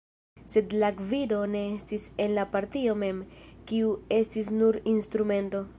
Sed 0.53 0.71
la 0.83 0.87
gvido 1.01 1.41
ne 1.55 1.61
estis 1.73 2.07
en 2.25 2.33
la 2.39 2.47
partio 2.57 2.97
mem, 3.05 3.21
kiu 3.73 3.95
estis 4.23 4.53
nur 4.63 4.85
instrumento. 4.97 5.67